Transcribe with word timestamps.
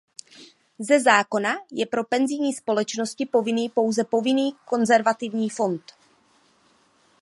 Ze 0.79 0.99
zákona 0.99 1.57
je 1.71 1.85
pro 1.85 2.03
penzijní 2.03 2.53
společnosti 2.53 3.25
povinný 3.25 3.69
pouze 3.69 4.03
Povinný 4.03 4.55
konzervativní 4.65 5.49
fond. 5.49 5.81